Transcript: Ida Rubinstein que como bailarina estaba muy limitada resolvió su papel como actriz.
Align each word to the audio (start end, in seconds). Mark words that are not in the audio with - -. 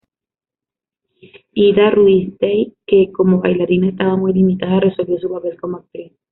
Ida 1.53 1.91
Rubinstein 1.91 2.73
que 2.87 3.11
como 3.11 3.39
bailarina 3.39 3.89
estaba 3.89 4.17
muy 4.17 4.33
limitada 4.33 4.79
resolvió 4.79 5.19
su 5.19 5.29
papel 5.29 5.61
como 5.61 5.77
actriz. 5.77 6.13